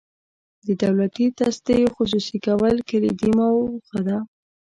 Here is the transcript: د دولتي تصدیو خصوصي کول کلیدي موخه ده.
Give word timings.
د 0.65 0.67
دولتي 0.83 1.25
تصدیو 1.39 1.93
خصوصي 1.95 2.37
کول 2.45 2.75
کلیدي 2.89 3.29
موخه 3.37 3.99
ده. 4.07 4.17